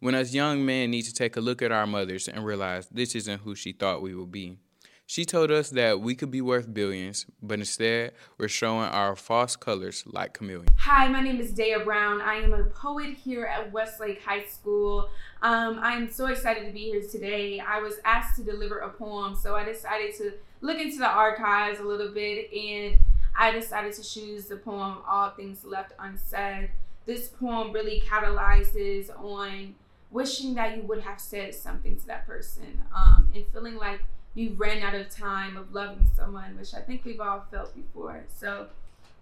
when 0.00 0.14
us 0.14 0.34
young 0.34 0.64
men 0.64 0.90
need 0.90 1.02
to 1.02 1.14
take 1.14 1.36
a 1.36 1.40
look 1.40 1.62
at 1.62 1.72
our 1.72 1.86
mothers 1.86 2.28
and 2.28 2.44
realize 2.44 2.88
this 2.88 3.14
isn't 3.14 3.40
who 3.40 3.54
she 3.54 3.72
thought 3.72 4.02
we 4.02 4.14
would 4.14 4.30
be. 4.30 4.58
She 5.06 5.26
told 5.26 5.50
us 5.50 5.68
that 5.70 6.00
we 6.00 6.14
could 6.14 6.30
be 6.30 6.40
worth 6.40 6.72
billions, 6.72 7.26
but 7.42 7.58
instead 7.58 8.12
we're 8.38 8.48
showing 8.48 8.88
our 8.88 9.14
false 9.14 9.54
colors 9.54 10.02
like 10.06 10.38
chameleons. 10.38 10.70
Hi, 10.78 11.08
my 11.08 11.20
name 11.20 11.40
is 11.40 11.52
Daya 11.52 11.84
Brown. 11.84 12.22
I 12.22 12.36
am 12.36 12.54
a 12.54 12.64
poet 12.64 13.14
here 13.14 13.44
at 13.44 13.70
Westlake 13.70 14.22
High 14.22 14.46
School. 14.46 15.10
Um, 15.42 15.78
I 15.78 15.92
am 15.92 16.10
so 16.10 16.26
excited 16.26 16.66
to 16.66 16.72
be 16.72 16.90
here 16.90 17.02
today. 17.02 17.60
I 17.60 17.80
was 17.80 17.96
asked 18.06 18.36
to 18.36 18.42
deliver 18.42 18.78
a 18.78 18.88
poem, 18.88 19.36
so 19.36 19.54
I 19.54 19.64
decided 19.64 20.16
to 20.16 20.32
look 20.62 20.80
into 20.80 20.96
the 20.96 21.08
archives 21.08 21.80
a 21.80 21.84
little 21.84 22.10
bit 22.10 22.50
and 22.52 22.96
I 23.38 23.52
decided 23.52 23.92
to 23.94 24.02
choose 24.02 24.46
the 24.46 24.56
poem 24.56 24.98
All 25.06 25.30
Things 25.30 25.66
Left 25.66 25.92
Unsaid. 25.98 26.70
This 27.04 27.28
poem 27.28 27.72
really 27.72 28.02
catalyzes 28.06 29.10
on 29.22 29.74
wishing 30.10 30.54
that 30.54 30.78
you 30.78 30.82
would 30.84 31.02
have 31.02 31.20
said 31.20 31.54
something 31.54 31.96
to 31.98 32.06
that 32.06 32.26
person 32.26 32.80
um, 32.96 33.28
and 33.34 33.44
feeling 33.52 33.76
like 33.76 34.00
you 34.34 34.54
ran 34.56 34.82
out 34.82 34.94
of 34.94 35.10
time 35.10 35.56
of 35.56 35.72
loving 35.72 36.08
someone, 36.16 36.56
which 36.56 36.74
I 36.74 36.80
think 36.80 37.04
we've 37.04 37.20
all 37.20 37.44
felt 37.50 37.74
before. 37.74 38.24
So, 38.36 38.68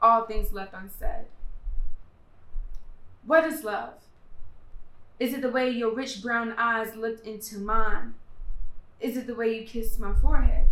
all 0.01 0.25
things 0.25 0.53
left 0.53 0.75
unsaid. 0.75 1.27
What 3.27 3.45
is 3.45 3.63
love? 3.63 3.95
Is 5.21 5.35
it 5.35 5.43
the 5.43 5.51
way 5.51 5.71
your 5.71 5.95
rich 5.95 6.23
brown 6.23 6.55
eyes 6.59 6.97
looked 6.97 7.27
into 7.27 7.59
mine? 7.59 8.15
Is 9.01 9.17
it 9.17 9.27
the 9.27 9.35
way 9.35 9.59
you 9.59 9.67
kissed 9.67 10.01
my 10.01 10.13
forehead? 10.15 10.67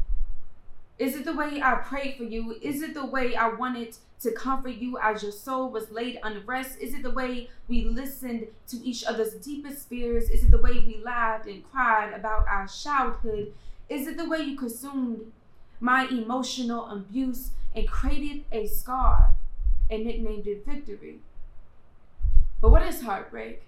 Is 0.99 1.15
it 1.17 1.25
the 1.25 1.33
way 1.33 1.63
I 1.63 1.77
prayed 1.77 2.17
for 2.17 2.25
you? 2.25 2.57
Is 2.61 2.83
it 2.83 2.95
the 2.95 3.07
way 3.07 3.35
I 3.35 3.49
wanted 3.49 3.97
to 4.21 4.33
comfort 4.33 4.75
you 4.75 4.99
as 4.99 5.23
your 5.23 5.33
soul 5.33 5.71
was 5.71 5.91
laid 5.91 6.19
unrest? 6.23 6.79
Is 6.79 6.93
it 6.95 7.03
the 7.03 7.11
way 7.11 7.49
we 7.69 7.85
listened 7.85 8.49
to 8.69 8.77
each 8.85 9.05
other's 9.05 9.35
deepest 9.35 9.89
fears? 9.89 10.29
Is 10.29 10.45
it 10.45 10.51
the 10.51 10.61
way 10.61 10.73
we 10.73 11.01
laughed 11.03 11.47
and 11.47 11.65
cried 11.71 12.13
about 12.13 12.47
our 12.49 12.67
childhood? 12.67 13.53
Is 13.91 14.07
it 14.07 14.17
the 14.17 14.29
way 14.29 14.39
you 14.39 14.57
consumed 14.57 15.33
my 15.81 16.07
emotional 16.07 16.89
abuse 16.89 17.51
and 17.75 17.89
created 17.89 18.45
a 18.53 18.69
scar 18.69 19.35
and 19.91 20.05
nicknamed 20.05 20.47
it 20.47 20.65
victory? 20.65 21.19
But 22.61 22.71
what 22.71 22.87
is 22.87 23.03
heartbreak? 23.03 23.63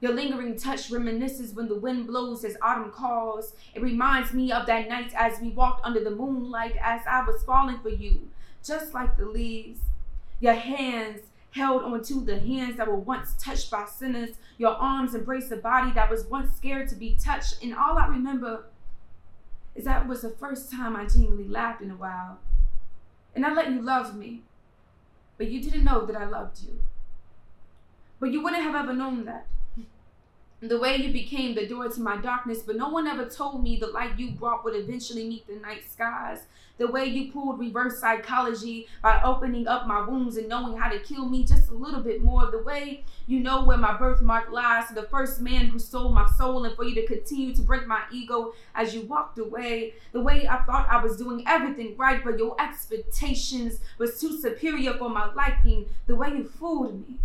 Your 0.00 0.12
lingering 0.12 0.58
touch 0.58 0.90
reminisces 0.90 1.54
when 1.54 1.68
the 1.68 1.78
wind 1.78 2.08
blows 2.08 2.44
as 2.44 2.56
autumn 2.60 2.90
calls. 2.90 3.54
It 3.74 3.80
reminds 3.80 4.32
me 4.32 4.50
of 4.50 4.66
that 4.66 4.88
night 4.88 5.12
as 5.14 5.40
we 5.40 5.50
walked 5.50 5.86
under 5.86 6.02
the 6.02 6.10
moonlight 6.10 6.74
as 6.82 7.02
I 7.08 7.24
was 7.24 7.44
falling 7.44 7.78
for 7.78 7.90
you, 7.90 8.28
just 8.64 8.92
like 8.92 9.16
the 9.16 9.24
leaves. 9.24 9.82
Your 10.40 10.54
hands 10.54 11.20
held 11.52 11.84
onto 11.84 12.24
the 12.24 12.40
hands 12.40 12.76
that 12.76 12.88
were 12.88 12.96
once 12.96 13.34
touched 13.38 13.70
by 13.70 13.86
sinners. 13.86 14.30
Your 14.58 14.72
arms 14.72 15.14
embraced 15.14 15.52
a 15.52 15.56
body 15.56 15.92
that 15.92 16.10
was 16.10 16.26
once 16.26 16.56
scared 16.56 16.88
to 16.88 16.96
be 16.96 17.16
touched. 17.22 17.62
And 17.62 17.72
all 17.72 17.98
I 17.98 18.08
remember 18.08 18.64
is 19.76 19.84
that 19.84 20.08
was 20.08 20.22
the 20.22 20.30
first 20.30 20.70
time 20.72 20.96
I 20.96 21.06
genuinely 21.06 21.46
laughed 21.46 21.82
in 21.82 21.90
a 21.90 21.96
while. 21.96 22.38
And 23.34 23.44
I 23.44 23.52
let 23.52 23.70
you 23.70 23.82
love 23.82 24.16
me, 24.16 24.42
but 25.36 25.48
you 25.48 25.62
didn't 25.62 25.84
know 25.84 26.06
that 26.06 26.16
I 26.16 26.24
loved 26.24 26.62
you. 26.62 26.78
But 28.18 28.32
you 28.32 28.42
wouldn't 28.42 28.62
have 28.62 28.74
ever 28.74 28.94
known 28.94 29.26
that 29.26 29.46
the 30.62 30.78
way 30.78 30.96
you 30.96 31.12
became 31.12 31.54
the 31.54 31.66
door 31.66 31.88
to 31.88 32.00
my 32.00 32.16
darkness, 32.16 32.62
but 32.62 32.76
no 32.76 32.88
one 32.88 33.06
ever 33.06 33.26
told 33.26 33.62
me 33.62 33.76
the 33.76 33.88
light 33.88 34.18
you 34.18 34.30
brought 34.30 34.64
would 34.64 34.74
eventually 34.74 35.28
meet 35.28 35.46
the 35.46 35.56
night 35.56 35.82
skies. 35.90 36.46
The 36.78 36.86
way 36.86 37.06
you 37.06 37.30
pulled 37.30 37.58
reverse 37.58 38.00
psychology 38.00 38.86
by 39.02 39.20
opening 39.22 39.66
up 39.68 39.86
my 39.86 40.06
wounds 40.06 40.36
and 40.36 40.48
knowing 40.48 40.76
how 40.76 40.90
to 40.90 40.98
kill 40.98 41.26
me 41.26 41.44
just 41.44 41.70
a 41.70 41.74
little 41.74 42.00
bit 42.00 42.22
more. 42.22 42.50
The 42.50 42.62
way 42.62 43.04
you 43.26 43.40
know 43.40 43.64
where 43.64 43.76
my 43.76 43.96
birthmark 43.96 44.50
lies. 44.50 44.88
To 44.88 44.94
the 44.94 45.04
first 45.04 45.40
man 45.40 45.66
who 45.66 45.78
stole 45.78 46.10
my 46.10 46.26
soul, 46.38 46.64
and 46.64 46.74
for 46.74 46.84
you 46.84 46.94
to 46.94 47.06
continue 47.06 47.54
to 47.54 47.62
break 47.62 47.86
my 47.86 48.02
ego 48.10 48.52
as 48.74 48.94
you 48.94 49.02
walked 49.02 49.38
away. 49.38 49.94
The 50.12 50.20
way 50.20 50.46
I 50.48 50.62
thought 50.64 50.88
I 50.90 51.02
was 51.02 51.16
doing 51.16 51.44
everything 51.46 51.96
right, 51.96 52.22
but 52.22 52.38
your 52.38 52.58
expectations 52.60 53.80
was 53.98 54.20
too 54.20 54.38
superior 54.38 54.94
for 54.94 55.08
my 55.08 55.32
liking. 55.34 55.86
The 56.06 56.16
way 56.16 56.28
you 56.28 56.44
fooled 56.44 57.08
me 57.08 57.18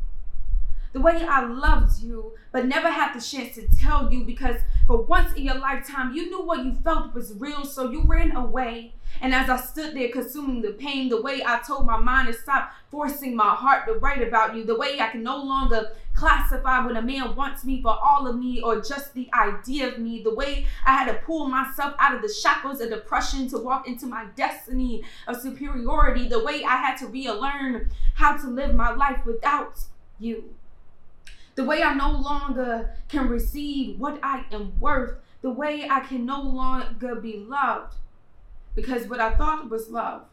the 0.94 1.00
way 1.00 1.24
I 1.24 1.46
loved 1.46 2.02
you, 2.02 2.34
but 2.52 2.66
never 2.66 2.90
had 2.90 3.14
the 3.14 3.22
chance 3.22 3.56
to 3.56 3.68
tell 3.78 4.12
you 4.12 4.24
because 4.24 4.58
for 4.88 5.02
once 5.04 5.34
in 5.34 5.44
your 5.44 5.58
lifetime, 5.58 6.14
you 6.14 6.30
knew 6.30 6.42
what 6.42 6.66
you 6.66 6.76
felt 6.84 7.14
was 7.14 7.34
real, 7.36 7.64
so 7.64 7.90
you 7.90 8.04
ran 8.04 8.36
away. 8.36 8.94
And 9.22 9.34
as 9.34 9.50
I 9.50 9.58
stood 9.58 9.96
there 9.96 10.10
consuming 10.10 10.62
the 10.62 10.72
pain, 10.72 11.10
the 11.10 11.22
way 11.22 11.44
I 11.46 11.60
told 11.60 11.86
my 11.86 11.98
mind 11.98 12.28
to 12.28 12.34
stop 12.34 12.72
forcing 12.90 13.36
my 13.36 13.56
heart 13.56 13.86
to 13.88 13.94
write 13.94 14.22
about 14.26 14.56
you, 14.56 14.66
the 14.66 14.78
way 14.78 15.00
I 15.00 15.08
can 15.10 15.24
no 15.24 15.42
longer 15.42 15.92
classify 16.14 16.86
when 16.86 16.98
a 16.98 17.02
man 17.02 17.36
wants 17.36 17.64
me 17.64 17.82
for 17.82 17.98
all 18.02 18.28
of 18.28 18.38
me 18.38 18.62
or 18.62 18.82
just 18.82 19.14
the 19.14 19.30
idea 19.34 19.88
of 19.88 19.98
me, 19.98 20.22
the 20.24 20.34
way 20.34 20.66
I 20.86 20.94
had 20.94 21.12
to 21.12 21.20
pull 21.20 21.48
myself 21.48 21.94
out 22.00 22.16
of 22.16 22.22
the 22.22 22.34
shackles 22.34 22.82
of 22.82 22.90
depression 22.90 23.50
to 23.50 23.58
walk 23.58 23.88
into 23.88 24.08
my 24.08 24.26
destiny 24.36 25.04
of 25.28 25.42
superiority, 25.42 26.28
the 26.28 26.44
way 26.44 26.64
I 26.66 26.78
had 26.78 26.98
to 26.98 27.08
relearn 27.08 27.92
how 28.16 28.36
to 28.38 28.48
live 28.48 28.76
my 28.76 28.92
life 28.92 29.26
without 29.26 29.80
you 30.20 30.54
the 31.56 31.64
way 31.64 31.84
I 31.84 31.94
no 31.94 32.12
longer 32.12 32.96
can 33.08 33.28
receive 33.28 34.00
what 34.00 34.20
I 34.24 34.46
am 34.52 34.80
worth, 34.80 35.18
the 35.42 35.52
way 35.52 35.88
I 35.90 36.02
can 36.02 36.26
no 36.26 36.42
longer 36.42 37.16
be 37.16 37.38
loved. 37.38 37.96
Because 38.76 39.08
what 39.08 39.20
I 39.20 39.36
thought 39.36 39.70
was 39.70 39.90
love 39.90 40.24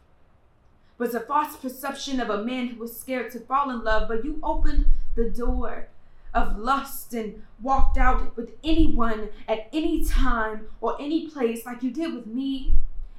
was 0.97 1.15
a 1.15 1.19
false 1.19 1.55
perception 1.55 2.19
of 2.19 2.29
a 2.29 2.43
man 2.43 2.67
who 2.67 2.79
was 2.79 2.97
scared 2.97 3.31
to 3.31 3.39
fall 3.39 3.69
in 3.69 3.83
love, 3.83 4.07
but 4.07 4.23
you 4.23 4.39
opened 4.43 4.85
the 5.15 5.29
door 5.29 5.87
of 6.33 6.57
lust 6.57 7.13
and 7.13 7.41
walked 7.61 7.97
out 7.97 8.35
with 8.37 8.53
anyone 8.63 9.29
at 9.47 9.67
any 9.73 10.03
time 10.03 10.67
or 10.81 11.01
any 11.01 11.27
place 11.27 11.65
like 11.65 11.81
you 11.81 11.89
did 11.89 12.13
with 12.13 12.27
me 12.27 12.73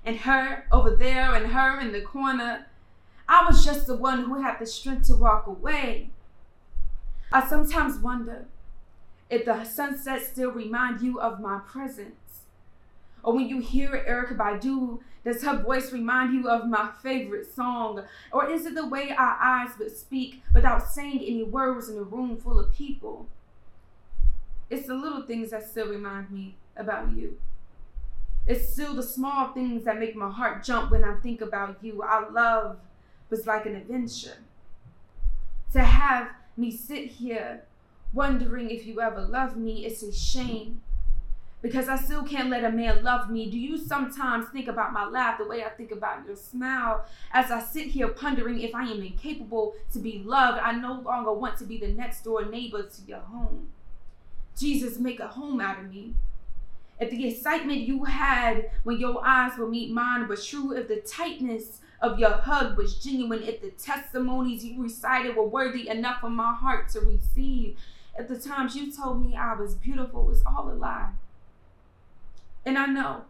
and 0.04 0.18
her 0.18 0.64
over 0.70 0.94
there 0.94 1.34
and 1.34 1.52
her 1.52 1.80
in 1.80 1.92
the 1.92 2.00
corner. 2.00 2.66
I 3.28 3.44
was 3.46 3.64
just 3.64 3.86
the 3.86 3.96
one 3.96 4.24
who 4.24 4.42
had 4.42 4.58
the 4.58 4.66
strength 4.66 5.06
to 5.08 5.14
walk 5.14 5.46
away. 5.46 6.10
I 7.32 7.46
sometimes 7.46 7.98
wonder 7.98 8.46
if 9.28 9.44
the 9.44 9.64
sunset 9.64 10.22
still 10.22 10.50
remind 10.50 11.00
you 11.00 11.20
of 11.20 11.40
my 11.40 11.60
presence. 11.60 12.14
Or 13.22 13.34
when 13.34 13.48
you 13.48 13.60
hear 13.60 13.90
Erykah 13.90 14.36
Badu, 14.36 15.00
does 15.24 15.44
her 15.44 15.58
voice 15.58 15.92
remind 15.92 16.32
you 16.32 16.48
of 16.48 16.66
my 16.66 16.90
favorite 17.02 17.52
song? 17.54 18.02
Or 18.32 18.48
is 18.48 18.66
it 18.66 18.74
the 18.74 18.88
way 18.88 19.10
our 19.10 19.36
eyes 19.40 19.70
would 19.78 19.96
speak 19.96 20.42
without 20.54 20.88
saying 20.88 21.20
any 21.20 21.44
words 21.44 21.88
in 21.88 21.98
a 21.98 22.02
room 22.02 22.38
full 22.38 22.58
of 22.58 22.72
people? 22.72 23.26
It's 24.70 24.86
the 24.86 24.94
little 24.94 25.22
things 25.22 25.50
that 25.50 25.68
still 25.68 25.88
remind 25.88 26.30
me 26.30 26.56
about 26.76 27.12
you. 27.12 27.38
It's 28.46 28.72
still 28.72 28.94
the 28.94 29.02
small 29.02 29.52
things 29.52 29.84
that 29.84 30.00
make 30.00 30.16
my 30.16 30.30
heart 30.30 30.64
jump 30.64 30.90
when 30.90 31.04
I 31.04 31.14
think 31.20 31.40
about 31.40 31.78
you. 31.82 32.02
Our 32.02 32.30
love 32.30 32.78
was 33.28 33.46
like 33.46 33.66
an 33.66 33.76
adventure. 33.76 34.38
To 35.72 35.80
have 35.80 36.28
me 36.60 36.70
sit 36.70 37.06
here 37.06 37.64
wondering 38.12 38.70
if 38.70 38.86
you 38.86 39.00
ever 39.00 39.22
love 39.22 39.56
me, 39.56 39.86
it's 39.86 40.02
a 40.02 40.12
shame. 40.12 40.82
Because 41.62 41.88
I 41.88 41.96
still 41.96 42.22
can't 42.22 42.48
let 42.48 42.64
a 42.64 42.70
man 42.70 43.04
love 43.04 43.28
me. 43.28 43.50
Do 43.50 43.58
you 43.58 43.76
sometimes 43.76 44.48
think 44.48 44.66
about 44.66 44.94
my 44.94 45.06
laugh 45.06 45.36
the 45.36 45.46
way 45.46 45.62
I 45.62 45.68
think 45.68 45.90
about 45.90 46.26
your 46.26 46.36
smile? 46.36 47.04
As 47.32 47.50
I 47.50 47.60
sit 47.60 47.88
here 47.88 48.08
pondering 48.08 48.60
if 48.60 48.74
I 48.74 48.84
am 48.84 49.02
incapable 49.02 49.74
to 49.92 49.98
be 49.98 50.22
loved, 50.24 50.58
I 50.58 50.72
no 50.72 51.00
longer 51.00 51.32
want 51.32 51.58
to 51.58 51.64
be 51.64 51.78
the 51.78 51.88
next 51.88 52.24
door 52.24 52.46
neighbor 52.46 52.82
to 52.84 53.02
your 53.06 53.18
home. 53.18 53.68
Jesus, 54.56 54.98
make 54.98 55.20
a 55.20 55.28
home 55.28 55.60
out 55.60 55.78
of 55.80 55.90
me. 55.90 56.14
If 56.98 57.10
the 57.10 57.28
excitement 57.28 57.80
you 57.80 58.04
had 58.04 58.70
when 58.82 58.98
your 58.98 59.22
eyes 59.24 59.58
will 59.58 59.68
meet 59.68 59.90
mine 59.90 60.28
was 60.28 60.46
true, 60.46 60.72
if 60.72 60.88
the 60.88 60.96
tightness 60.96 61.80
of 62.00 62.18
your 62.18 62.30
hug 62.30 62.76
was 62.76 62.98
genuine, 62.98 63.42
if 63.42 63.60
the 63.60 63.70
testimonies 63.70 64.64
you 64.64 64.82
recited 64.82 65.36
were 65.36 65.46
worthy 65.46 65.88
enough 65.88 66.20
for 66.20 66.30
my 66.30 66.54
heart 66.54 66.88
to 66.90 67.00
receive, 67.00 67.76
At 68.18 68.28
the 68.28 68.38
times 68.38 68.74
you 68.76 68.92
told 68.92 69.24
me 69.24 69.36
I 69.36 69.54
was 69.54 69.74
beautiful 69.74 70.24
was 70.24 70.42
all 70.44 70.70
a 70.70 70.74
lie. 70.74 71.10
And 72.66 72.76
I 72.76 72.86
know 72.86 73.22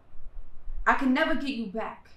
I 0.87 0.95
can 0.95 1.15
never 1.15 1.35
get 1.35 1.51
you 1.51 1.67
back 1.67 2.11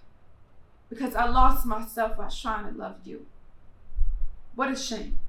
because 0.90 1.16
I 1.16 1.26
lost 1.28 1.66
myself 1.66 2.18
while 2.18 2.32
trying 2.32 2.72
to 2.72 2.80
love 2.80 2.98
you. 3.04 3.26
What 4.56 4.72
a 4.72 4.76
shame. 4.76 5.20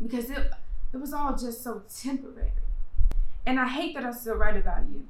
Because 0.00 0.30
it, 0.30 0.50
it 0.92 0.96
was 0.96 1.12
all 1.12 1.36
just 1.36 1.62
so 1.62 1.82
temporary. 1.92 2.52
And 3.46 3.58
I 3.58 3.68
hate 3.68 3.94
that 3.94 4.04
I 4.04 4.12
still 4.12 4.36
write 4.36 4.56
about 4.56 4.88
you. 4.90 5.06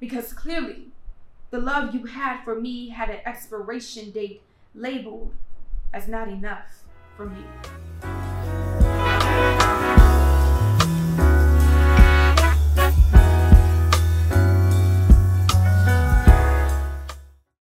Because 0.00 0.32
clearly, 0.32 0.88
the 1.50 1.60
love 1.60 1.94
you 1.94 2.04
had 2.04 2.42
for 2.44 2.60
me 2.60 2.88
had 2.90 3.10
an 3.10 3.20
expiration 3.24 4.10
date 4.10 4.42
labeled 4.74 5.32
as 5.92 6.08
not 6.08 6.28
enough 6.28 6.84
for 7.16 7.26
me. 7.26 7.42